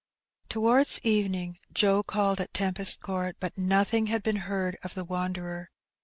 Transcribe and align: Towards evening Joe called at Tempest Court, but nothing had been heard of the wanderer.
Towards 0.49 0.99
evening 1.03 1.59
Joe 1.71 2.01
called 2.01 2.41
at 2.41 2.55
Tempest 2.55 3.01
Court, 3.01 3.35
but 3.39 3.55
nothing 3.55 4.07
had 4.07 4.23
been 4.23 4.37
heard 4.37 4.75
of 4.81 4.95
the 4.95 5.03
wanderer. 5.05 5.69